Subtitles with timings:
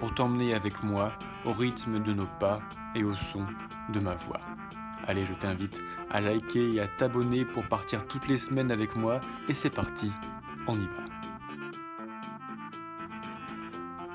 [0.00, 1.12] pour t'emmener avec moi
[1.44, 2.60] au rythme de nos pas
[2.96, 3.44] et au son
[3.92, 4.40] de ma voix.
[5.06, 9.20] Allez, je t'invite à liker et à t'abonner pour partir toutes les semaines avec moi
[9.48, 10.10] et c'est parti,
[10.66, 11.04] on y va.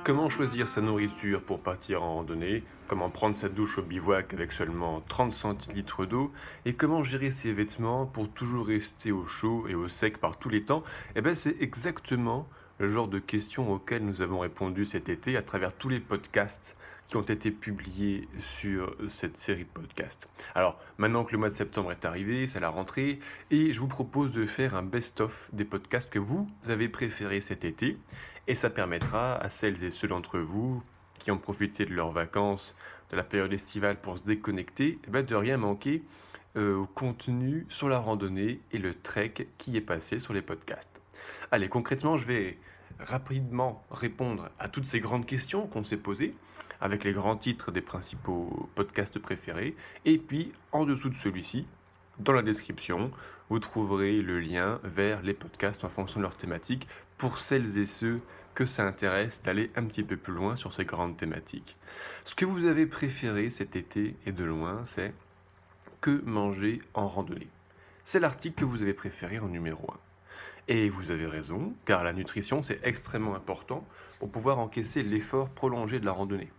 [0.03, 2.63] Comment choisir sa nourriture pour partir en randonnée?
[2.88, 6.31] Comment prendre sa douche au bivouac avec seulement 30 centilitres d'eau?
[6.65, 10.49] Et comment gérer ses vêtements pour toujours rester au chaud et au sec par tous
[10.49, 10.84] les temps?
[11.15, 12.48] Eh bien, c'est exactement
[12.79, 16.75] le genre de questions auxquelles nous avons répondu cet été à travers tous les podcasts
[17.07, 20.27] qui ont été publiés sur cette série de podcasts.
[20.55, 23.20] Alors maintenant que le mois de septembre est arrivé, c'est la rentrée,
[23.51, 27.63] et je vous propose de faire un best-of des podcasts que vous avez préférés cet
[27.63, 27.98] été,
[28.48, 30.84] et ça permettra à celles et ceux d'entre vous
[31.20, 32.76] qui ont profité de leurs vacances,
[33.12, 36.03] de la période estivale pour se déconnecter, eh ben, de rien manquer
[36.57, 40.95] euh, au contenu sur la randonnée et le trek qui est passé sur les podcasts.
[41.51, 42.57] Allez, concrètement, je vais
[42.99, 46.35] rapidement répondre à toutes ces grandes questions qu'on s'est posées
[46.81, 49.76] avec les grands titres des principaux podcasts préférés.
[50.05, 51.68] Et puis, en dessous de celui-ci,
[52.20, 53.12] dans la description,
[53.49, 56.87] vous trouverez le lien vers les podcasts en fonction de leur thématique
[57.18, 58.21] pour celles et ceux
[58.53, 61.76] que ça intéresse d'aller un petit peu plus loin sur ces grandes thématiques.
[62.23, 65.13] Ce que vous avez préféré cet été et de loin, c'est
[66.00, 67.50] que manger en randonnée.
[68.06, 70.04] C'est l'article que vous avez préféré en numéro 1.
[70.68, 73.88] Et vous avez raison, car la nutrition, c'est extrêmement important
[74.19, 76.52] pour pouvoir encaisser l'effort prolongé de la randonnée.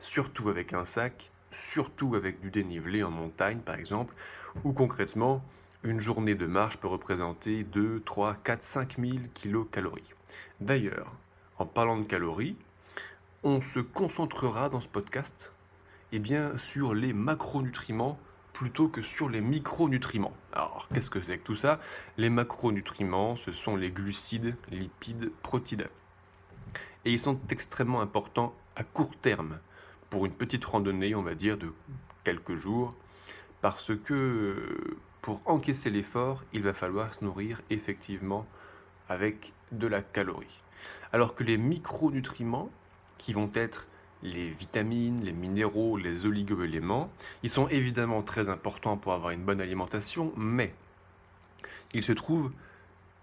[0.00, 4.14] Surtout avec un sac, surtout avec du dénivelé en montagne par exemple,
[4.64, 5.44] où concrètement,
[5.82, 10.14] une journée de marche peut représenter 2, 3, 4, 5 000 kilocalories.
[10.60, 11.12] D'ailleurs,
[11.58, 12.56] en parlant de calories,
[13.42, 15.52] on se concentrera dans ce podcast
[16.12, 18.18] eh bien, sur les macronutriments
[18.54, 20.32] plutôt que sur les micronutriments.
[20.54, 21.80] Alors, qu'est-ce que c'est que tout ça?
[22.16, 25.88] Les macronutriments, ce sont les glucides, lipides, protides.
[27.04, 29.58] Et ils sont extrêmement importants à court terme,
[30.10, 31.72] pour une petite randonnée, on va dire, de
[32.22, 32.94] quelques jours,
[33.62, 38.46] parce que pour encaisser l'effort, il va falloir se nourrir effectivement
[39.08, 40.62] avec de la calorie.
[41.12, 42.70] Alors que les micronutriments,
[43.18, 43.86] qui vont être
[44.24, 47.10] les vitamines, les minéraux, les oligo-éléments.
[47.42, 50.74] Ils sont évidemment très importants pour avoir une bonne alimentation, mais
[51.92, 52.50] il se trouve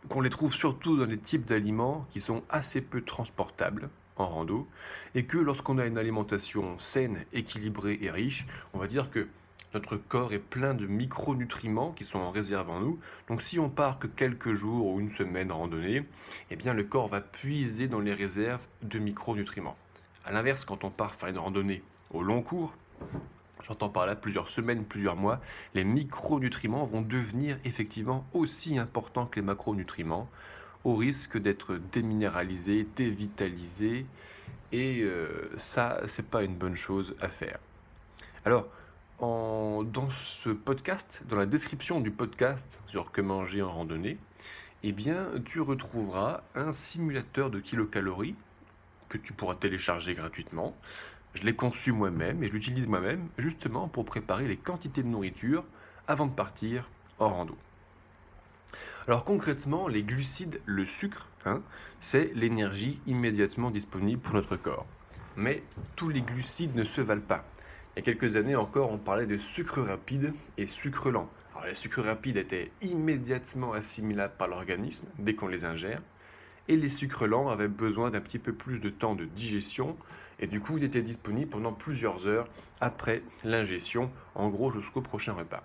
[0.07, 4.67] qu'on les trouve surtout dans des types d'aliments qui sont assez peu transportables en rando,
[5.15, 9.27] et que lorsqu'on a une alimentation saine, équilibrée et riche, on va dire que
[9.73, 12.99] notre corps est plein de micronutriments qui sont en réserve en nous.
[13.29, 16.03] Donc si on part que quelques jours ou une semaine en randonnée,
[16.49, 19.77] eh bien le corps va puiser dans les réserves de micronutriments.
[20.25, 22.73] A l'inverse, quand on part faire une randonnée au long cours,
[23.67, 25.39] j'entends par là plusieurs semaines, plusieurs mois,
[25.73, 30.29] les micronutriments vont devenir effectivement aussi importants que les macronutriments,
[30.83, 34.05] au risque d'être déminéralisés, dévitalisés,
[34.71, 37.59] et euh, ça, c'est pas une bonne chose à faire.
[38.45, 38.67] Alors,
[39.19, 44.17] dans ce podcast, dans la description du podcast sur que manger en randonnée,
[44.83, 48.35] eh bien, tu retrouveras un simulateur de kilocalories
[49.11, 50.75] que tu pourras télécharger gratuitement.
[51.33, 55.65] Je l'ai conçu moi-même et je l'utilise moi-même justement pour préparer les quantités de nourriture
[56.07, 56.89] avant de partir
[57.19, 57.57] en rando.
[59.07, 61.61] Alors concrètement, les glucides, le sucre, hein,
[61.99, 64.85] c'est l'énergie immédiatement disponible pour notre corps.
[65.35, 65.63] Mais
[65.95, 67.43] tous les glucides ne se valent pas.
[67.95, 71.29] Il y a quelques années encore, on parlait de sucre rapide et sucre lent.
[71.53, 76.01] Alors les sucres rapides étaient immédiatement assimilables par l'organisme dès qu'on les ingère,
[76.67, 79.97] et les sucres lents avaient besoin d'un petit peu plus de temps de digestion
[80.39, 82.47] et du coup ils étaient disponibles pendant plusieurs heures
[82.79, 85.63] après l'ingestion, en gros jusqu'au prochain repas.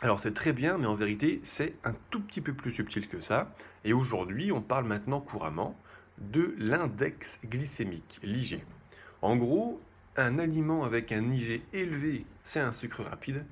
[0.00, 3.20] Alors c'est très bien, mais en vérité c'est un tout petit peu plus subtil que
[3.20, 3.54] ça,
[3.84, 5.76] et aujourd'hui on parle maintenant couramment
[6.18, 8.62] de l'index glycémique, l'IG.
[9.22, 9.80] En gros,
[10.16, 13.44] un aliment avec un IG élevé, c'est un sucre rapide,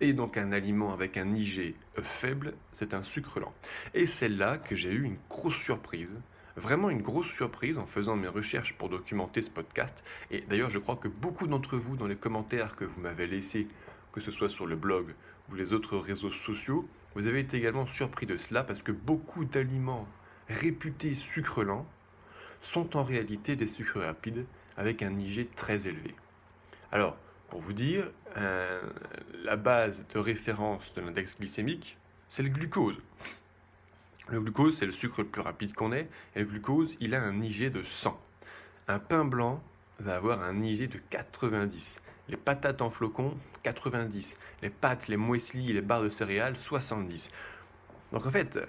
[0.00, 3.52] et donc un aliment avec un IG faible, c'est un sucre lent.
[3.94, 6.12] Et c'est là que j'ai eu une grosse surprise,
[6.56, 10.02] vraiment une grosse surprise en faisant mes recherches pour documenter ce podcast.
[10.30, 13.68] Et d'ailleurs, je crois que beaucoup d'entre vous, dans les commentaires que vous m'avez laissés,
[14.12, 15.14] que ce soit sur le blog
[15.50, 19.44] ou les autres réseaux sociaux, vous avez été également surpris de cela parce que beaucoup
[19.44, 20.06] d'aliments
[20.48, 21.86] réputés sucre lent
[22.60, 26.14] sont en réalité des sucres rapides avec un IG très élevé.
[26.92, 27.16] Alors,
[27.50, 28.80] Pour vous dire, euh,
[29.42, 31.98] la base de référence de l'index glycémique,
[32.28, 32.96] c'est le glucose.
[34.28, 37.20] Le glucose, c'est le sucre le plus rapide qu'on ait, et le glucose, il a
[37.20, 38.18] un IG de 100.
[38.86, 39.60] Un pain blanc
[39.98, 42.02] va avoir un IG de 90.
[42.28, 44.38] Les patates en flocons, 90.
[44.62, 47.32] Les pâtes, les muesli, les barres de céréales, 70.
[48.12, 48.66] Donc en fait, euh,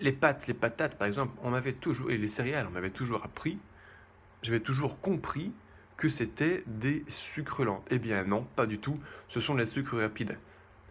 [0.00, 3.24] les pâtes, les patates, par exemple, on m'avait toujours, et les céréales, on m'avait toujours
[3.24, 3.58] appris,
[4.42, 5.52] j'avais toujours compris
[5.96, 7.84] que c'était des sucres lents.
[7.90, 8.98] Eh bien non, pas du tout,
[9.28, 10.38] ce sont les sucres rapides.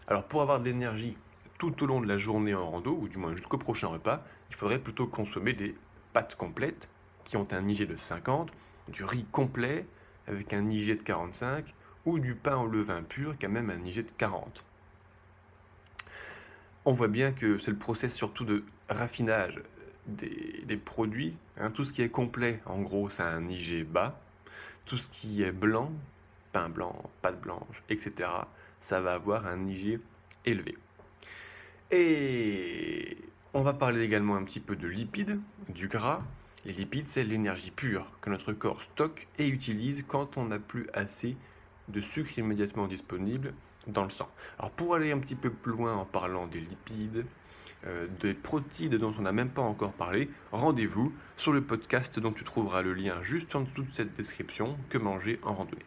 [0.08, 1.18] Alors pour avoir de l'énergie
[1.58, 4.56] tout au long de la journée en rando, ou du moins jusqu'au prochain repas, il
[4.56, 5.76] faudrait plutôt consommer des
[6.12, 6.90] pâtes complètes
[7.26, 8.52] qui ont un IG de 50,
[8.90, 9.86] du riz complet
[10.28, 11.74] avec un IG de 45,
[12.06, 14.64] ou du pain au levain pur qui a même un IG de 40.
[16.86, 19.62] On voit bien que c'est le process surtout de raffinage
[20.06, 21.38] des, produits.
[21.58, 21.72] Hein.
[21.72, 24.20] tout ce qui est complet, en gros, ça a un IG bas.
[24.86, 25.92] Tout ce qui est blanc,
[26.52, 28.30] pain blanc, pâte blanche, etc.,
[28.82, 30.00] ça va avoir un IG
[30.46, 30.78] élevé.
[31.92, 33.18] Et
[33.54, 35.40] on va parler également un petit peu de lipides,
[35.70, 36.22] du gras.
[36.66, 40.88] Les lipides, c'est l'énergie pure que notre corps stocke et utilise quand on n'a plus
[40.94, 41.38] assez
[41.88, 43.54] de sucre immédiatement disponible
[43.88, 44.30] dans le sang.
[44.58, 47.26] Alors pour aller un petit peu plus loin en parlant des lipides,
[47.86, 52.32] euh, des protides dont on n'a même pas encore parlé, rendez-vous sur le podcast dont
[52.32, 55.86] tu trouveras le lien juste en dessous de cette description, Que manger en randonnée.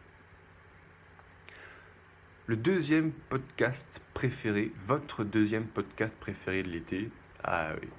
[2.45, 7.09] Le deuxième podcast préféré, votre deuxième podcast préféré de l'été,
[7.43, 7.89] ah oui,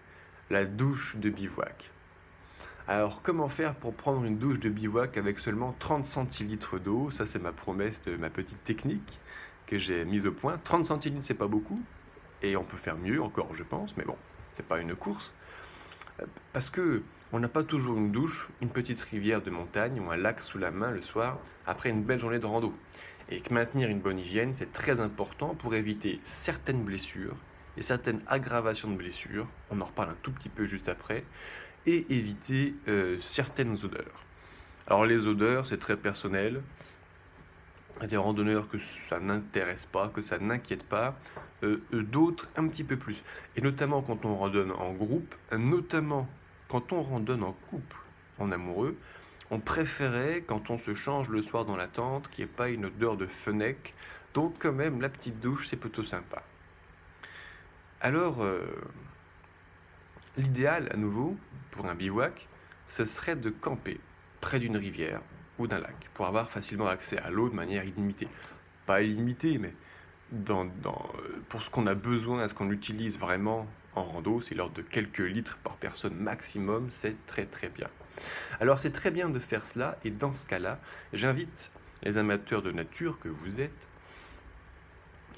[0.48, 1.90] la douche de bivouac.
[2.86, 7.10] Alors comment faire pour prendre une douche de bivouac avec seulement 30 centilitres d'eau?
[7.10, 9.20] Ça c'est ma promesse de ma petite technique
[9.66, 10.56] que j'ai mise au point.
[10.64, 11.82] 30 centilitres c'est pas beaucoup,
[12.42, 14.16] et on peut faire mieux encore, je pense, mais bon,
[14.52, 15.32] c'est pas une course.
[16.20, 17.02] Euh, parce que
[17.32, 20.58] on n'a pas toujours une douche, une petite rivière de montagne ou un lac sous
[20.58, 22.72] la main le soir après une belle journée de rando.
[23.30, 27.36] Et que maintenir une bonne hygiène, c'est très important pour éviter certaines blessures
[27.76, 29.46] et certaines aggravations de blessures.
[29.70, 31.24] On en reparle un tout petit peu juste après.
[31.84, 34.24] Et éviter euh, certaines odeurs.
[34.86, 36.62] Alors les odeurs, c'est très personnel
[38.06, 41.18] des randonneurs que ça n'intéresse pas, que ça n'inquiète pas,
[41.62, 43.22] euh, euh, d'autres un petit peu plus.
[43.56, 46.28] Et notamment quand on randonne en groupe, notamment
[46.68, 47.96] quand on randonne en couple,
[48.38, 48.96] en amoureux,
[49.50, 52.68] on préférait quand on se change le soir dans la tente qu'il n'y ait pas
[52.68, 53.90] une odeur de fenêtre.
[54.34, 56.42] Donc quand même, la petite douche, c'est plutôt sympa.
[58.00, 58.64] Alors, euh,
[60.36, 61.36] l'idéal à nouveau
[61.70, 62.46] pour un bivouac,
[62.86, 63.98] ce serait de camper
[64.40, 65.20] près d'une rivière
[65.58, 68.28] ou d'un lac pour avoir facilement accès à l'eau de manière illimitée.
[68.86, 69.74] Pas illimitée, mais
[71.48, 75.18] pour ce qu'on a besoin, ce qu'on utilise vraiment en rando, c'est l'ordre de quelques
[75.18, 77.88] litres par personne maximum, c'est très très bien.
[78.60, 80.78] Alors c'est très bien de faire cela, et dans ce cas-là,
[81.12, 81.70] j'invite
[82.02, 83.88] les amateurs de nature que vous êtes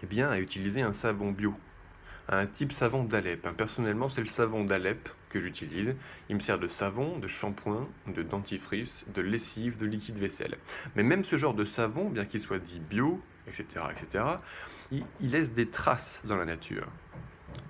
[0.02, 1.54] eh bien, à utiliser un savon bio,
[2.28, 3.46] un type savon d'Alep.
[3.56, 5.94] Personnellement, c'est le savon d'Alep que j'utilise.
[6.28, 10.56] Il me sert de savon, de shampoing, de dentifrice, de lessive, de liquide vaisselle.
[10.96, 14.24] Mais même ce genre de savon, bien qu'il soit dit bio, etc., etc.,
[14.90, 16.86] il, laisse des traces dans la nature.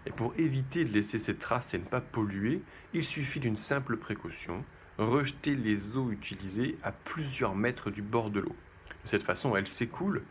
[0.07, 2.63] Et pour éviter de laisser ces traces et ne pas polluer,
[2.95, 4.65] il suffit d'une simple précaution,
[4.99, 8.57] rejeter les eaux utilisées à plusieurs mètres du bord de l'eau.
[9.05, 10.23] De cette façon, elles s'écoulent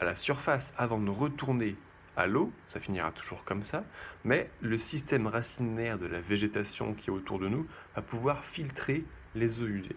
[0.00, 1.76] à la surface avant de retourner
[2.16, 3.84] à l'eau, ça finira toujours comme ça,
[4.24, 9.04] mais le système racinaire de la végétation qui est autour de nous va pouvoir filtrer
[9.34, 9.96] les eaux usées.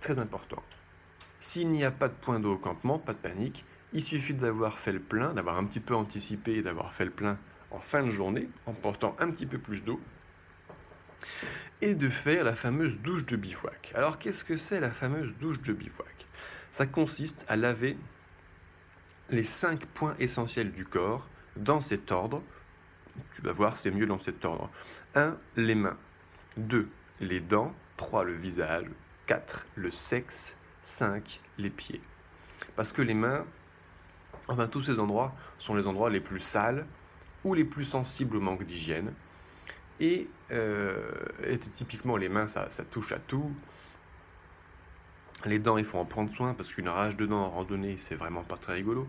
[0.00, 0.62] Très important.
[1.38, 4.78] S'il n'y a pas de point d'eau au campement, pas de panique, il suffit d'avoir
[4.78, 7.38] fait le plein, d'avoir un petit peu anticipé et d'avoir fait le plein
[7.70, 10.00] en fin de journée, en portant un petit peu plus d'eau,
[11.80, 13.92] et de faire la fameuse douche de bivouac.
[13.94, 16.26] Alors qu'est-ce que c'est la fameuse douche de bivouac?
[16.70, 17.96] Ça consiste à laver
[19.30, 22.42] les cinq points essentiels du corps dans cet ordre.
[23.34, 24.70] Tu vas voir, c'est mieux dans cet ordre.
[25.14, 25.36] 1.
[25.56, 25.98] Les mains.
[26.56, 26.88] 2.
[27.20, 27.74] Les dents.
[27.98, 28.24] 3.
[28.24, 28.86] Le visage.
[29.26, 29.66] 4.
[29.74, 30.58] Le sexe.
[30.82, 31.40] 5.
[31.58, 32.00] Les pieds.
[32.74, 33.44] Parce que les mains,
[34.48, 36.86] enfin tous ces endroits sont les endroits les plus sales
[37.44, 39.12] ou les plus sensibles au manque d'hygiène.
[40.00, 41.10] Et, euh,
[41.72, 43.52] typiquement les mains, ça, touche à tout.
[45.44, 48.14] Les dents, il faut en prendre soin parce qu'une rage de dents en randonnée, c'est
[48.14, 49.08] vraiment pas très rigolo.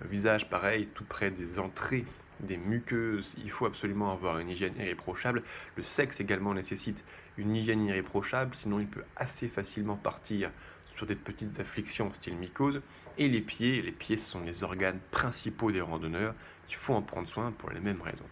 [0.00, 2.04] Le visage, pareil, tout près des entrées,
[2.40, 5.42] des muqueuses, il faut absolument avoir une hygiène irréprochable.
[5.76, 7.04] Le sexe également nécessite
[7.38, 10.50] une hygiène irréprochable, sinon il peut assez facilement partir
[10.96, 12.80] sur des petites afflictions style mycose.
[13.18, 16.34] Et les pieds, les pieds sont les organes principaux des randonneurs,
[16.68, 18.28] il faut en prendre soin pour les mêmes raisons.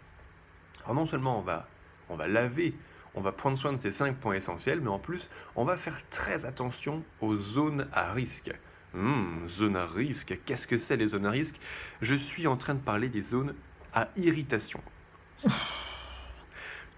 [0.83, 1.69] Alors non seulement on va,
[2.09, 2.75] on va laver,
[3.15, 5.99] on va prendre soin de ces 5 points essentiels, mais en plus, on va faire
[6.11, 8.53] très attention aux zones à risque.
[8.95, 11.57] Hum, zone à risque, qu'est-ce que c'est les zones à risque?
[12.01, 13.55] Je suis en train de parler des zones
[13.93, 14.83] à irritation.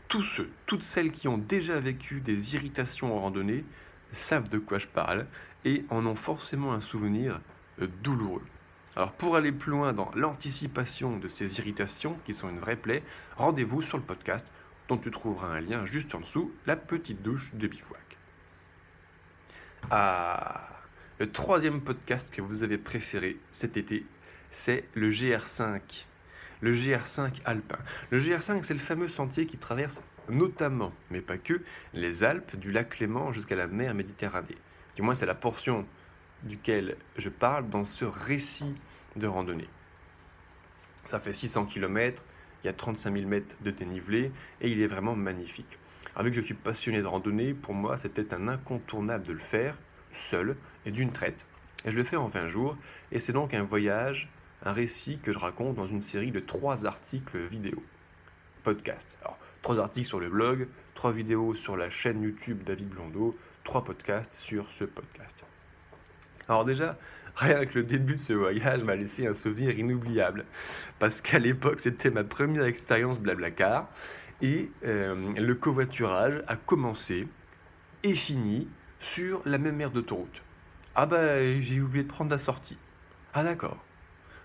[0.09, 3.65] Tous ceux, toutes celles qui ont déjà vécu des irritations en randonnée
[4.13, 5.27] savent de quoi je parle
[5.67, 7.41] et en ont forcément un souvenir
[7.83, 8.45] euh, douloureux.
[8.95, 13.03] Alors pour aller plus loin dans l'anticipation de ces irritations qui sont une vraie plaie,
[13.37, 14.47] rendez-vous sur le podcast
[14.89, 18.17] dont tu trouveras un lien juste en dessous, la petite douche de bivouac.
[19.91, 20.69] Ah,
[21.19, 24.07] le troisième podcast que vous avez préféré cet été,
[24.51, 25.81] c'est le GR5.
[26.63, 27.79] Le GR5 alpin.
[28.11, 31.61] Le GR5, c'est le fameux sentier qui traverse notamment, mais pas que,
[31.93, 34.57] les Alpes, du lac Clément jusqu'à la mer Méditerranée.
[34.97, 35.87] Du moins, c'est la portion
[36.43, 38.75] duquel je parle dans ce récit
[39.17, 39.69] de randonnée.
[41.05, 42.25] Ça fait 600 km,
[42.63, 45.79] il y a 35 000 mètres de dénivelé et il est vraiment magnifique.
[46.17, 49.77] Avec que je suis passionné de randonnée, pour moi c'était un incontournable de le faire,
[50.13, 51.45] seul et d'une traite.
[51.85, 52.77] Et je le fais en 20 jours
[53.13, 54.29] et c'est donc un voyage,
[54.65, 57.83] un récit que je raconte dans une série de trois articles vidéo.
[58.65, 59.17] Podcast.
[59.21, 63.37] Alors, trois articles sur le blog, trois vidéos sur la chaîne YouTube David Blondeau,
[63.67, 65.45] trois podcasts sur ce podcast.
[66.49, 66.97] Alors déjà,
[67.35, 70.45] rien que le début de ce voyage m'a laissé un souvenir inoubliable.
[71.01, 73.89] Parce qu'à l'époque, c'était ma première expérience Blablacar.
[74.41, 77.27] Et euh, le covoiturage a commencé
[78.05, 78.69] et fini
[79.01, 80.43] sur la même aire d'autoroute.
[80.95, 82.79] Ah bah j'ai oublié de prendre la sortie.
[83.35, 83.79] Ah d'accord.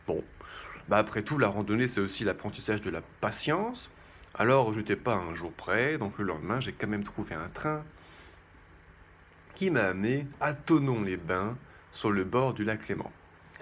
[0.07, 0.23] Bon,
[0.89, 3.91] bah après tout, la randonnée c'est aussi l'apprentissage de la patience.
[4.33, 7.49] Alors je n'étais pas un jour près, donc le lendemain j'ai quand même trouvé un
[7.49, 7.83] train
[9.55, 11.57] qui m'a amené à Tonon-les-Bains
[11.91, 13.11] sur le bord du lac Clément.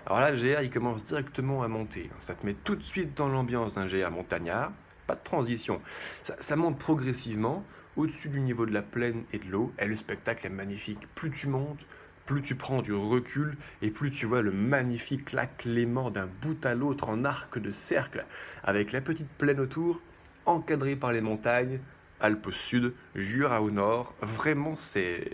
[0.06, 2.10] Alors là, le GR, il commence directement à monter.
[2.20, 4.72] Ça te met tout de suite dans l'ambiance d'un GR montagnard.
[5.08, 5.82] Pas de transition.
[6.22, 7.64] Ça, monte progressivement
[7.98, 9.74] au-dessus du niveau de la plaine et de l'eau.
[9.80, 11.08] Et le spectacle est magnifique.
[11.16, 11.86] Plus tu montes,
[12.26, 16.64] plus tu prends du recul et plus tu vois le magnifique lac Clément d'un bout
[16.66, 18.26] à l'autre en arc de cercle,
[18.64, 20.00] avec la petite plaine autour,
[20.46, 21.80] encadrée par les montagnes,
[22.22, 24.14] Alpes sud, Jura au nord.
[24.22, 25.32] Vraiment, c'est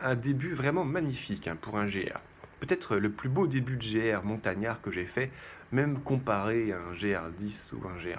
[0.00, 2.18] un début vraiment magnifique hein, pour un GR.
[2.60, 5.30] Peut-être le plus beau début de GR montagnard que j'ai fait,
[5.72, 8.18] même comparé à un GR10 ou un GR20.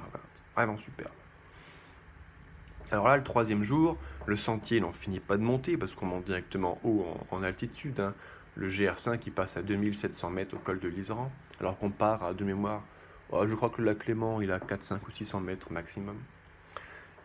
[0.56, 1.12] Vraiment superbe.
[2.92, 6.26] Alors là, le troisième jour, le sentier n'en finit pas de monter parce qu'on monte
[6.26, 8.00] directement haut en, altitude.
[8.00, 8.14] Hein.
[8.56, 12.34] Le GR5 il passe à 2700 mètres au col de l'Iseran, alors qu'on part à
[12.34, 12.84] de mémoire.
[13.32, 16.18] Oh, je crois que le lac Clément il a 4, 5 ou 600 mètres maximum.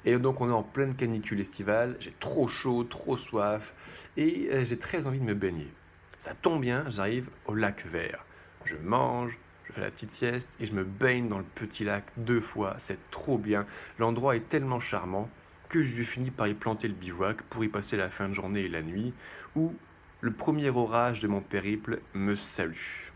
[0.04, 3.74] Et donc on est en pleine canicule estivale, j'ai trop chaud, trop soif,
[4.16, 5.68] et euh, j'ai très envie de me baigner.
[6.16, 8.24] Ça tombe bien, j'arrive au lac vert.
[8.64, 12.04] Je mange, je fais la petite sieste et je me baigne dans le petit lac
[12.16, 13.66] deux fois, c'est trop bien.
[13.98, 15.28] L'endroit est tellement charmant
[15.68, 18.62] que je finis par y planter le bivouac pour y passer la fin de journée
[18.62, 19.14] et la nuit,
[19.54, 19.74] où
[20.20, 23.06] le premier orage de mon périple me salue.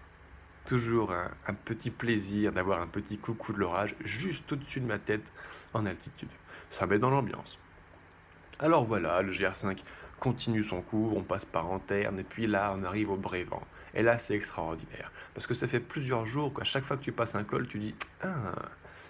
[0.66, 4.98] Toujours un, un petit plaisir d'avoir un petit coucou de l'orage juste au-dessus de ma
[4.98, 5.32] tête
[5.74, 6.30] en altitude
[6.78, 7.58] ça met dans l'ambiance.
[8.58, 9.78] Alors voilà, le GR5
[10.18, 13.62] continue son cours, on passe par Anterne, et puis là, on arrive au Brévent.
[13.94, 15.12] Et là, c'est extraordinaire.
[15.34, 17.78] Parce que ça fait plusieurs jours qu'à chaque fois que tu passes un col, tu
[17.78, 18.54] dis Ah,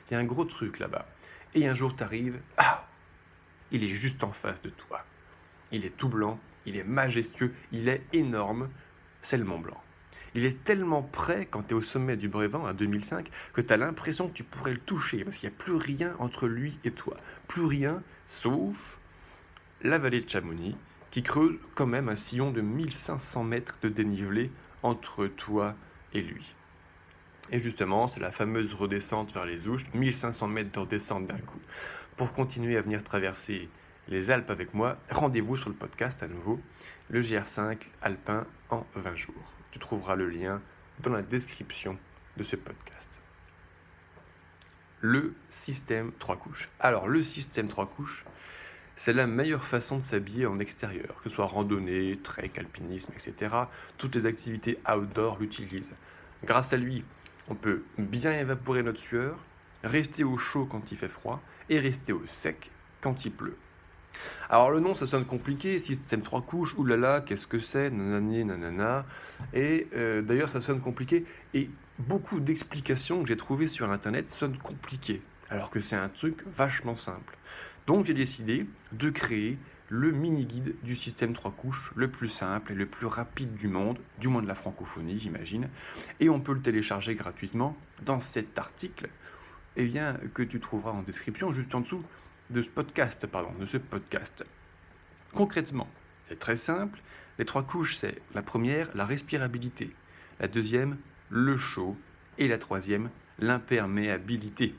[0.08, 1.06] il y a un gros truc là-bas.
[1.54, 2.86] Et un jour, tu arrives, Ah,
[3.70, 5.04] il est juste en face de toi.
[5.72, 8.68] Il est tout blanc, il est majestueux, il est énorme.
[9.22, 9.80] C'est le Mont Blanc.
[10.34, 13.72] Il est tellement près quand tu es au sommet du Brévent à 2005 que tu
[13.72, 16.78] as l'impression que tu pourrais le toucher parce qu'il n'y a plus rien entre lui
[16.84, 17.16] et toi.
[17.46, 18.98] Plus rien sauf
[19.82, 20.76] la vallée de Chamonix
[21.10, 24.50] qui creuse quand même un sillon de 1500 mètres de dénivelé
[24.82, 25.76] entre toi
[26.12, 26.54] et lui.
[27.52, 31.60] Et justement, c'est la fameuse redescente vers les Ouches, 1500 mètres de redescente d'un coup.
[32.16, 33.68] Pour continuer à venir traverser
[34.08, 36.60] les Alpes avec moi, rendez-vous sur le podcast à nouveau,
[37.10, 39.54] le GR5 alpin en 20 jours.
[39.74, 40.62] Tu trouveras le lien
[41.00, 41.98] dans la description
[42.36, 43.18] de ce podcast.
[45.00, 46.70] Le système 3 couches.
[46.78, 48.24] Alors, le système 3 couches,
[48.94, 53.52] c'est la meilleure façon de s'habiller en extérieur, que ce soit randonnée, trek, alpinisme, etc.
[53.98, 55.90] Toutes les activités outdoor l'utilisent.
[56.44, 57.04] Grâce à lui,
[57.48, 59.40] on peut bien évaporer notre sueur,
[59.82, 63.56] rester au chaud quand il fait froid et rester au sec quand il pleut.
[64.50, 69.06] Alors le nom, ça sonne compliqué, système 3 couches, oulala, qu'est-ce que c'est, nanani, nanana.
[69.52, 71.24] Et euh, d'ailleurs, ça sonne compliqué.
[71.54, 76.44] Et beaucoup d'explications que j'ai trouvées sur Internet sonnent compliquées, alors que c'est un truc
[76.46, 77.36] vachement simple.
[77.86, 82.74] Donc j'ai décidé de créer le mini-guide du système 3 couches le plus simple et
[82.74, 85.68] le plus rapide du monde, du moins de la francophonie, j'imagine.
[86.20, 89.08] Et on peut le télécharger gratuitement dans cet article
[89.76, 92.02] eh bien, que tu trouveras en description juste en dessous
[92.50, 94.44] de ce podcast, pardon, de ce podcast.
[95.34, 95.88] Concrètement,
[96.28, 97.00] c'est très simple.
[97.38, 99.90] Les trois couches, c'est la première, la respirabilité.
[100.40, 100.98] La deuxième,
[101.30, 101.96] le chaud.
[102.38, 104.74] Et la troisième, l'imperméabilité.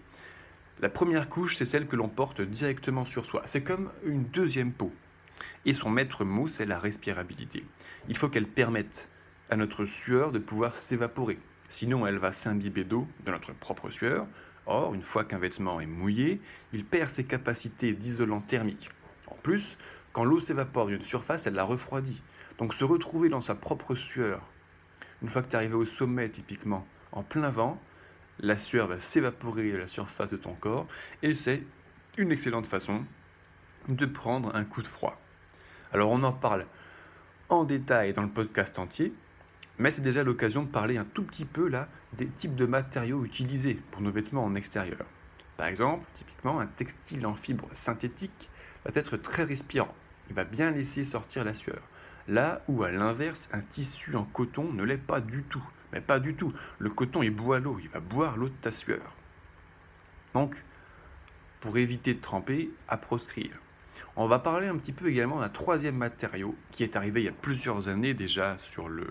[0.82, 3.44] La première couche, c'est celle que l'on porte directement sur soi.
[3.46, 4.94] C'est comme une deuxième peau.
[5.66, 7.66] Et son maître mot, c'est la respirabilité.
[8.10, 9.10] Il faut qu'elle permette
[9.50, 11.40] à notre sueur de pouvoir s'évaporer.
[11.70, 14.28] Sinon, elle va s'imbiber d'eau, de notre propre sueur.
[14.68, 16.42] Or, une fois qu'un vêtement est mouillé,
[16.74, 18.90] il perd ses capacités d'isolant thermique.
[19.28, 19.78] En plus,
[20.14, 22.22] quand l'eau s'évapore d'une surface, elle la refroidit.
[22.58, 24.42] Donc se retrouver dans sa propre sueur,
[25.22, 27.82] une fois que tu es arrivé au sommet typiquement, en plein vent,
[28.40, 30.88] la sueur va s'évaporer à la surface de ton corps
[31.22, 31.64] et c'est
[32.18, 33.04] une excellente façon
[33.88, 35.20] de prendre un coup de froid.
[35.94, 36.66] Alors on en parle
[37.50, 39.14] en détail dans le podcast entier,
[39.78, 43.26] mais c'est déjà l'occasion de parler un tout petit peu là des types de matériaux
[43.26, 45.06] utilisés pour nos vêtements en extérieur.
[45.58, 48.50] Par exemple, typiquement un textile en fibre synthétique
[48.86, 49.94] va être très respirant.
[50.30, 51.82] Il va bien laisser sortir la sueur.
[52.28, 55.64] Là où à l'inverse, un tissu en coton ne l'est pas du tout.
[55.94, 56.54] Mais pas du tout.
[56.80, 59.14] Le coton, il boit l'eau, il va boire l'eau de ta sueur.
[60.34, 60.56] Donc,
[61.62, 63.52] pour éviter de tremper, à proscrire.
[64.16, 67.30] On va parler un petit peu également d'un troisième matériau qui est arrivé il y
[67.30, 69.08] a plusieurs années déjà sur le,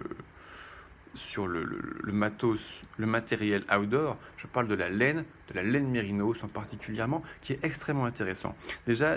[1.14, 1.66] sur le,
[2.12, 2.60] matos,
[2.98, 4.16] le matériel outdoor.
[4.36, 8.56] Je parle de la laine, de la laine mérinos en particulièrement, qui est extrêmement intéressant.
[8.86, 9.16] Déjà,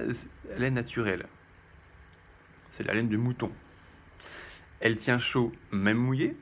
[0.57, 1.25] laine naturelle.
[2.71, 3.51] C'est la laine du mouton.
[4.79, 6.35] Elle tient chaud même mouillé,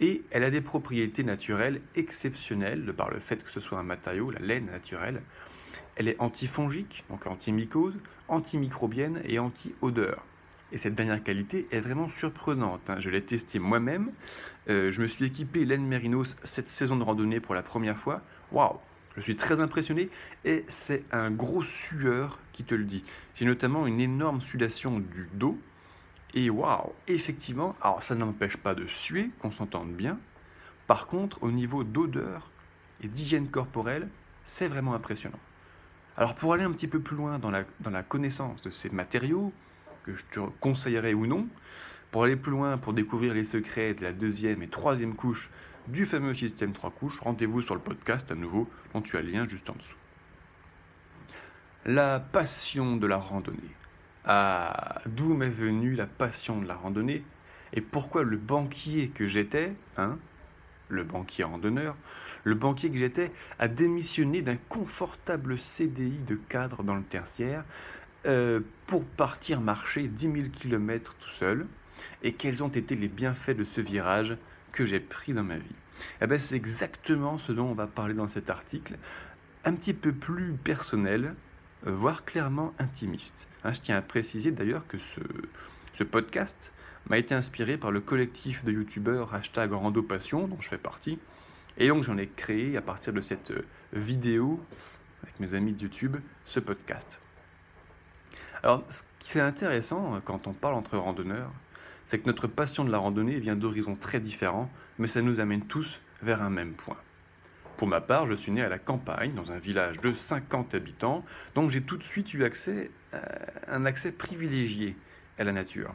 [0.00, 3.82] et elle a des propriétés naturelles exceptionnelles de par le fait que ce soit un
[3.82, 5.22] matériau, la laine naturelle.
[5.96, 7.98] Elle est antifongique, donc antimycose,
[8.28, 10.24] antimicrobienne et anti-odeur.
[10.72, 12.88] Et cette dernière qualité est vraiment surprenante.
[12.88, 13.00] Hein.
[13.00, 14.12] Je l'ai testé moi-même.
[14.68, 18.22] Euh, je me suis équipé laine mérinos cette saison de randonnée pour la première fois.
[18.52, 18.78] Waouh
[19.16, 20.08] Je suis très impressionné
[20.44, 23.04] et c'est un gros sueur qui te le dit.
[23.34, 25.58] J'ai notamment une énorme sudation du dos
[26.34, 30.18] et waouh, effectivement, alors ça n'empêche pas de suer, qu'on s'entende bien.
[30.86, 32.50] Par contre, au niveau d'odeur
[33.02, 34.08] et d'hygiène corporelle,
[34.44, 35.38] c'est vraiment impressionnant.
[36.16, 38.90] Alors pour aller un petit peu plus loin dans la, dans la connaissance de ces
[38.90, 39.52] matériaux,
[40.04, 41.46] que je te conseillerais ou non,
[42.10, 45.50] pour aller plus loin, pour découvrir les secrets de la deuxième et troisième couche
[45.88, 49.30] du fameux système 3 couches, rendez-vous sur le podcast à nouveau, dont tu as le
[49.30, 49.96] lien juste en dessous.
[51.86, 53.58] La passion de la randonnée
[54.24, 57.24] à d'où m'est venue la passion de la randonnée
[57.72, 60.18] et pourquoi le banquier que j'étais, hein,
[60.88, 61.96] le banquier randonneur,
[62.44, 67.64] le banquier que j'étais a démissionné d'un confortable CDI de cadre dans le tertiaire
[68.26, 71.66] euh, pour partir marcher 10 000 km tout seul
[72.22, 74.36] et quels ont été les bienfaits de ce virage
[74.72, 75.74] que j'ai pris dans ma vie?
[76.20, 78.96] Eh ben, c'est exactement ce dont on va parler dans cet article,
[79.64, 81.34] un petit peu plus personnel,
[81.86, 83.48] euh, voire clairement intimiste.
[83.64, 85.20] Hein, je tiens à préciser d'ailleurs que ce,
[85.94, 86.72] ce podcast
[87.08, 91.18] m'a été inspiré par le collectif de youtubeurs hashtag Randopassion, dont je fais partie.
[91.78, 94.60] Et donc j'en ai créé à partir de cette euh, vidéo
[95.22, 97.20] avec mes amis de YouTube, ce podcast.
[98.62, 101.50] Alors ce qui est intéressant euh, quand on parle entre randonneurs,
[102.06, 105.62] c'est que notre passion de la randonnée vient d'horizons très différents, mais ça nous amène
[105.62, 106.98] tous vers un même point.
[107.76, 111.24] Pour ma part, je suis né à la campagne, dans un village de 50 habitants,
[111.54, 113.20] donc j'ai tout de suite eu accès, euh,
[113.68, 114.96] un accès privilégié
[115.38, 115.94] à la nature.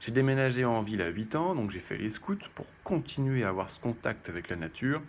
[0.00, 3.48] J'ai déménagé en ville à 8 ans, donc j'ai fait les scouts pour continuer à
[3.48, 5.00] avoir ce contact avec la nature.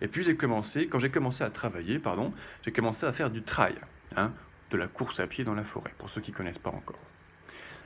[0.00, 2.32] Et puis j'ai commencé, quand j'ai commencé à travailler, pardon,
[2.64, 3.76] j'ai commencé à faire du trail,
[4.16, 4.32] hein,
[4.72, 6.98] de la course à pied dans la forêt, pour ceux qui ne connaissent pas encore.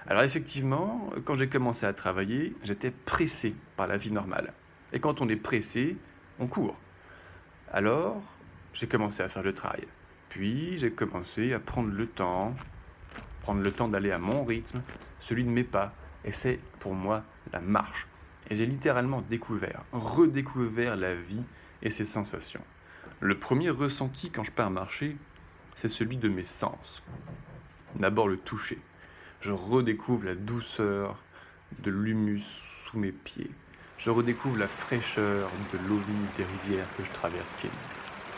[0.06, 4.52] Alors effectivement, quand j'ai commencé à travailler, j'étais pressé par la vie normale.
[4.92, 5.96] Et quand on est pressé,
[6.38, 6.76] on court.
[7.72, 8.22] Alors,
[8.72, 9.84] j'ai commencé à faire le trail.
[10.28, 12.54] Puis, j'ai commencé à prendre le temps,
[13.42, 14.82] prendre le temps d'aller à mon rythme,
[15.18, 15.92] celui de mes pas.
[16.24, 18.06] Et c'est pour moi la marche.
[18.48, 21.42] Et j'ai littéralement découvert, redécouvert la vie
[21.82, 22.62] et ses sensations.
[23.20, 25.16] Le premier ressenti quand je pars marcher,
[25.76, 27.04] c'est celui de mes sens.
[27.94, 28.80] D'abord le toucher.
[29.40, 31.22] Je redécouvre la douceur
[31.78, 33.52] de l'humus sous mes pieds
[33.98, 36.00] je redécouvre la fraîcheur de l'eau
[36.36, 37.46] des rivières que je traverse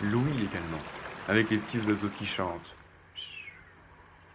[0.03, 0.79] L'ouïe également,
[1.27, 2.75] avec les petits oiseaux qui chantent.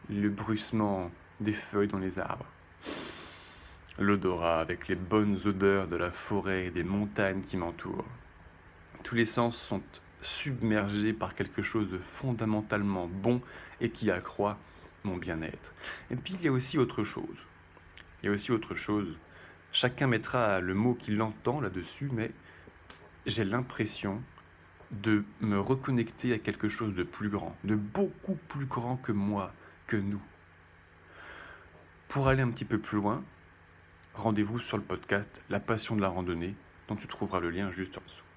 [0.09, 2.45] Le bruissement des feuilles dans les arbres.
[3.97, 8.05] L'odorat avec les bonnes odeurs de la forêt et des montagnes qui m'entourent.
[9.03, 9.81] Tous les sens sont
[10.23, 13.41] submergés par quelque chose de fondamentalement bon
[13.81, 14.57] et qui accroît
[15.03, 15.73] mon bien-être.
[16.09, 17.45] Et puis il y a aussi autre chose.
[18.21, 19.17] Il y a aussi autre chose
[19.73, 22.29] Chacun mettra le mot qu'il entend là-dessus, mais
[23.25, 24.21] j'ai l'impression
[24.91, 29.51] de me reconnecter à quelque chose de plus grand, de beaucoup plus grand que moi,
[29.87, 30.21] que nous.
[32.07, 33.23] Pour aller un petit peu plus loin,
[34.13, 36.53] rendez-vous sur le podcast La passion de la randonnée,
[36.87, 38.32] dont tu trouveras le lien juste en dessous.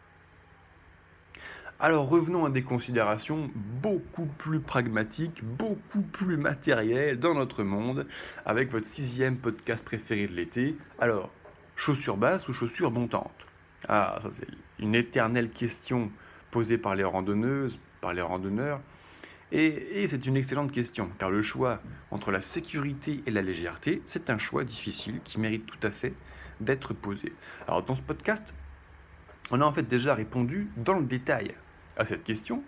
[1.78, 8.06] Alors revenons à des considérations beaucoup plus pragmatiques, beaucoup plus matérielles dans notre monde,
[8.46, 10.74] avec votre sixième podcast préféré de l'été.
[10.98, 11.30] Alors,
[11.76, 13.46] chaussures basses ou chaussures montantes
[13.90, 16.10] Ah, ça c'est une éternelle question
[16.50, 18.80] posée par les randonneuses, par les randonneurs.
[19.52, 24.30] Et, c'est une excellente question, car le choix entre la sécurité et la légèreté, c'est
[24.30, 26.14] un choix difficile qui mérite tout à fait
[26.58, 27.34] d'être posé.
[27.68, 28.54] Alors dans ce podcast,
[29.50, 31.54] on a en fait déjà répondu dans le détail
[31.96, 32.62] à cette question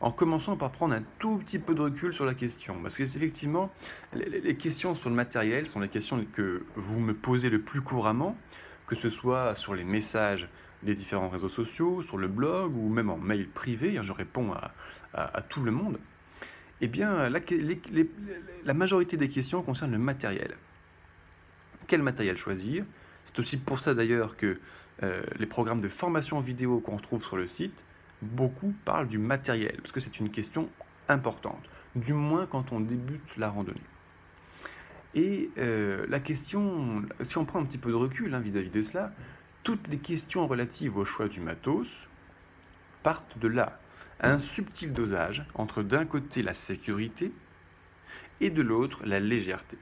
[0.00, 2.76] en commençant par prendre un tout petit peu de recul sur la question.
[2.80, 3.70] Parce que effectivement,
[4.14, 8.36] les questions sur le matériel sont les questions que vous me posez le plus couramment,
[8.86, 10.48] que ce soit sur les messages
[10.82, 14.52] des différents réseaux sociaux, sur le blog ou même en mail privé, hein, je réponds
[15.12, 15.98] à, tout le monde.
[16.80, 20.56] Eh bien, la, majorité des questions concernent le matériel.
[21.86, 22.84] Quel matériel choisir?
[23.26, 24.58] C'est aussi pour ça d'ailleurs que
[25.02, 27.84] euh, les programmes de formation vidéo qu'on retrouve sur le site
[28.22, 30.68] beaucoup parlent du matériel, parce que c'est une question
[31.08, 31.62] importante,
[31.94, 33.80] du moins quand on débute la randonnée.
[35.14, 38.82] Et euh, la question, si on prend un petit peu de recul hein, vis-à-vis de
[38.82, 39.12] cela,
[39.64, 41.88] toutes les questions relatives au choix du matos
[43.02, 43.80] partent de là.
[44.20, 47.32] Un subtil dosage entre d'un côté la sécurité
[48.40, 49.78] et de l'autre la légèreté.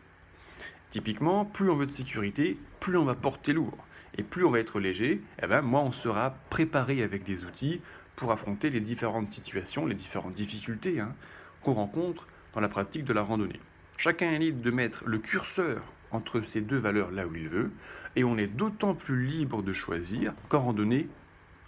[0.91, 3.77] Typiquement, plus on veut de sécurité, plus on va porter lourd.
[4.17, 7.81] Et plus on va être léger, eh ben, moins on sera préparé avec des outils
[8.19, 11.15] pour affronter les différentes situations, les différentes difficultés hein,
[11.63, 13.61] qu'on rencontre dans la pratique de la randonnée.
[13.97, 17.71] Chacun est libre de mettre le curseur entre ces deux valeurs là où il veut,
[18.17, 21.09] et on est d'autant plus libre de choisir qu'en randonnée,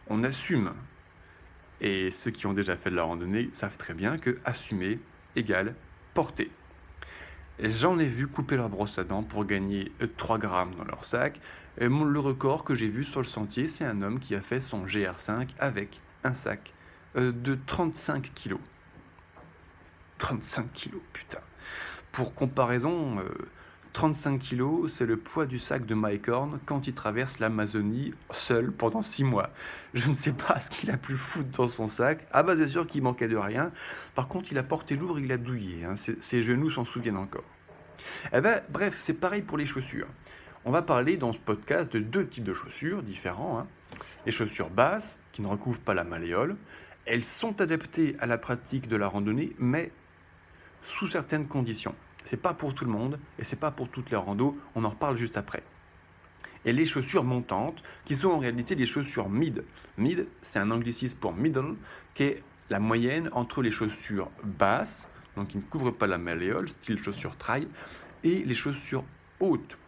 [0.09, 0.73] on assume.
[1.81, 4.99] Et ceux qui ont déjà fait de la randonnée savent très bien que assumer
[5.37, 5.77] égale
[6.15, 6.51] porter.
[7.63, 11.39] J'en ai vu couper leur brosse à dents pour gagner 3 grammes dans leur sac.
[11.79, 14.61] Et le record que j'ai vu sur le sentier, c'est un homme qui a fait
[14.61, 16.73] son GR5 avec un sac
[17.17, 18.61] euh, de 35 kilos.
[20.19, 21.41] 35 kilos, putain.
[22.13, 23.17] Pour comparaison,
[23.93, 28.13] 35 euh, kilos, c'est le poids du sac de Mike Horn quand il traverse l'Amazonie
[28.31, 29.51] seul pendant 6 mois.
[29.95, 32.27] Je ne sais pas ce qu'il a pu foutre dans son sac.
[32.33, 33.73] Ah bah c'est sûr qu'il manquait de rien.
[34.15, 35.85] Par contre, il a porté lourd, il a douillé.
[35.85, 35.95] Hein.
[35.97, 37.45] Ses, genoux s'en souviennent encore.
[38.33, 40.09] Eh ben, bref, c'est pareil pour les chaussures.
[40.65, 43.59] On va parler dans ce podcast de deux types de chaussures différents.
[43.59, 43.67] Hein.
[44.27, 46.57] Les chaussures basses, ne recouvrent pas la malléole,
[47.07, 49.91] elles sont adaptées à la pratique de la randonnée, mais
[50.83, 51.95] sous certaines conditions.
[52.25, 54.91] C'est pas pour tout le monde et c'est pas pour toutes les randos, on en
[54.91, 55.63] reparle juste après.
[56.65, 59.65] Et les chaussures montantes, qui sont en réalité des chaussures mid.
[59.97, 61.77] Mid, c'est un anglicisme pour middle,
[62.15, 66.69] qui est la moyenne entre les chaussures basses, donc qui ne couvrent pas la malléole,
[66.69, 67.67] style chaussures trail,
[68.25, 69.05] et les chaussures
[69.41, 69.79] hautes,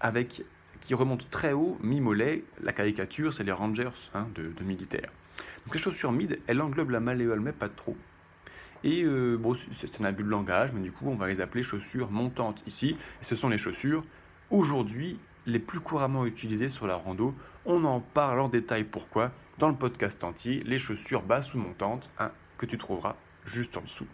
[0.00, 0.44] avec
[0.80, 2.44] qui remonte très haut, mi-mollet.
[2.62, 5.10] La caricature, c'est les Rangers hein, de, militaires.
[5.64, 7.96] Donc les chaussures mid, elles englobent la malléole, mais pas trop.
[8.82, 11.62] Et euh, bon, c'est un abus de langage, mais du coup, on va les appeler
[11.62, 12.96] chaussures montantes ici.
[13.20, 14.04] Ce sont les chaussures,
[14.50, 17.34] aujourd'hui, les plus couramment utilisées sur la rando.
[17.66, 22.08] On en parle en détail pourquoi dans le podcast entier, les chaussures basses ou montantes,
[22.18, 24.06] hein, que tu trouveras juste en dessous.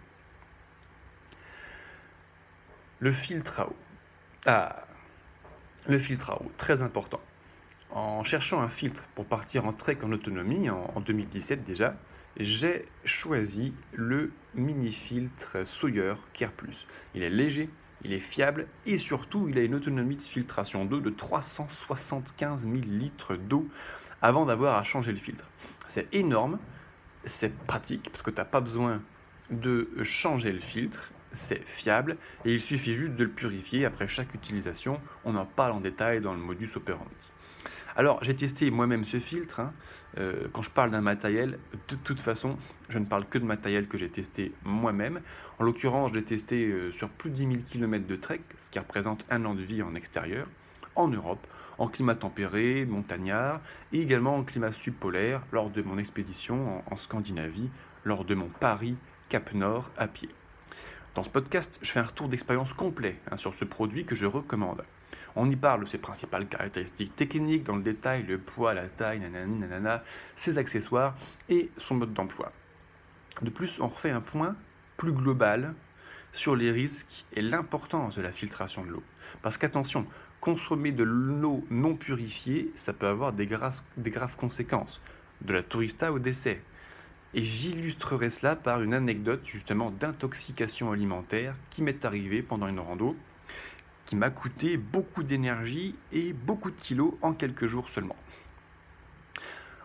[2.99, 3.77] Le filtre à eau.
[4.47, 4.87] Ah,
[5.89, 7.21] le filtre à eau, très important.
[7.91, 11.95] En cherchant un filtre pour partir en trek en autonomie, en, 2017 déjà,
[12.39, 16.53] j'ai choisi le mini-filtre Sawyer Care.
[17.15, 17.71] Il est léger,
[18.05, 22.75] il est fiable et surtout il a une autonomie de filtration d'eau de 375 000
[22.75, 23.67] litres d'eau
[24.21, 25.45] avant d'avoir à changer le filtre.
[25.89, 26.59] C'est énorme,
[27.25, 29.01] c'est pratique parce que tu n'as pas besoin
[29.51, 34.35] de changer le filtre c'est fiable et il suffit juste de le purifier après chaque
[34.35, 35.01] utilisation.
[35.25, 37.15] On en parle en détail dans le modus operandi.
[37.97, 39.61] Alors, j'ai testé moi-même ce filtre.
[39.61, 39.73] Hein.
[40.19, 42.59] Euh, quand je parle d'un matériel, de toute façon,
[42.91, 45.21] je ne parle que de matériel que j'ai testé moi-même.
[45.59, 48.69] En l'occurrence, je l'ai testé euh, sur plus de 10 000 km de trek, ce
[48.69, 50.47] qui représente un an de vie en extérieur,
[50.95, 51.47] en Europe,
[51.79, 53.61] en climat tempéré, montagnard,
[53.93, 57.71] et également en climat subpolaire lors de mon expédition en, en Scandinavie,
[58.05, 58.97] lors de mon Paris
[59.31, 60.29] Cap Nord à pied.
[61.17, 64.27] Dans ce podcast, je fais un retour d'expérience complet hein, sur ce produit que je
[64.27, 64.85] recommande.
[65.35, 69.21] On y parle de ses principales caractéristiques techniques dans le détail, le poids, la taille,
[69.21, 71.15] nanani, nanana, ses accessoires
[71.49, 72.53] et son mode d'emploi.
[73.41, 74.57] De plus, on refait un point
[74.99, 75.73] plus global
[76.35, 79.03] sur les risques et l'importance de la filtration de l'eau.
[79.41, 80.07] Parce qu'attention,
[80.43, 83.49] consommer de l'eau non purifiée, ça peut avoir des
[83.97, 85.01] des graves conséquences,
[85.41, 86.61] de la tourista au décès.
[87.37, 93.15] Et j'illustrerai cela par une anecdote justement d'intoxication alimentaire qui m'est arrivée pendant une rando,
[94.07, 98.17] qui m'a coûté beaucoup d'énergie et beaucoup de kilos en quelques jours seulement.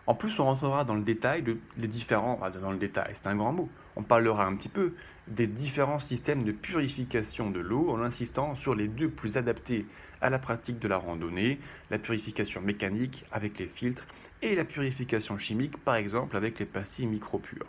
[0.06, 1.44] En plus, on rentrera dans le détail
[1.76, 3.68] différents, dans le détail, c'est un grand mot.
[3.96, 4.94] On parlera un petit peu
[5.28, 9.84] des différents systèmes de purification de l'eau en insistant sur les deux plus adaptés
[10.22, 11.58] à la pratique de la randonnée,
[11.90, 14.06] la purification mécanique avec les filtres
[14.40, 17.66] et la purification chimique par exemple avec les pastilles micro-pures.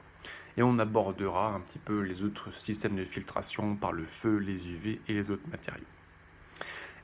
[0.55, 4.67] Et on abordera un petit peu les autres systèmes de filtration par le feu, les
[4.67, 5.83] UV et les autres matériaux.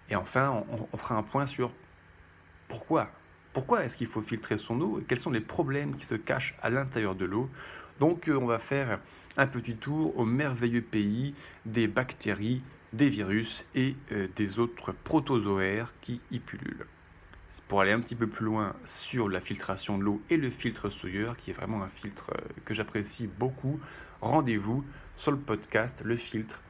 [0.10, 1.72] Et enfin, on, on fera un point sur
[2.68, 3.12] pourquoi
[3.52, 6.70] pourquoi est-ce qu'il faut filtrer son eau Quels sont les problèmes qui se cachent à
[6.70, 7.50] l'intérieur de l'eau?
[8.00, 9.00] Donc euh, on va faire
[9.38, 11.34] un petit tour au merveilleux pays
[11.66, 12.62] des bactéries,
[12.94, 16.86] des virus et euh, des autres protozoaires qui y pullulent.
[17.68, 20.90] Pour aller un petit peu plus loin sur la filtration de l'eau et le filtre
[20.90, 23.80] Sawyer, qui est vraiment un filtre euh, que j'apprécie beaucoup,
[24.22, 24.84] rendez-vous
[25.16, 26.62] sur le podcast Le Filtre,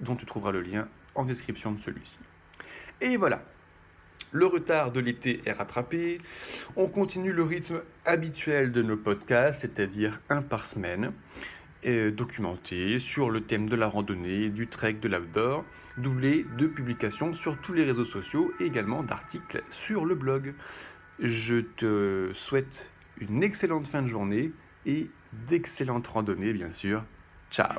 [0.00, 2.18] dont tu trouveras le lien en description de celui-ci.
[3.00, 3.42] Et voilà,
[4.32, 6.20] le retard de l'été est rattrapé.
[6.76, 11.12] On continue le rythme habituel de nos podcasts, c'est-à-dire un par semaine,
[11.84, 15.64] documenté sur le thème de la randonnée, du trek, de l'outdoor,
[15.96, 20.54] doublé de publications sur tous les réseaux sociaux et également d'articles sur le blog.
[21.20, 24.52] Je te souhaite une excellente fin de journée
[24.86, 25.10] et
[25.48, 27.04] d'excellentes randonnées, bien sûr.
[27.50, 27.78] Ciao